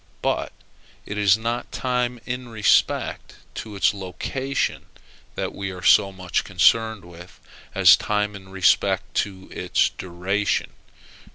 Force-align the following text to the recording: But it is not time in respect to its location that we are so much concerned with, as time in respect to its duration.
But 0.23 0.51
it 1.05 1.15
is 1.15 1.37
not 1.37 1.71
time 1.71 2.19
in 2.25 2.49
respect 2.49 3.35
to 3.53 3.75
its 3.75 3.93
location 3.93 4.87
that 5.35 5.53
we 5.53 5.69
are 5.69 5.83
so 5.83 6.11
much 6.11 6.43
concerned 6.43 7.05
with, 7.05 7.39
as 7.75 7.95
time 7.95 8.35
in 8.35 8.49
respect 8.49 9.13
to 9.17 9.47
its 9.51 9.89
duration. 9.89 10.71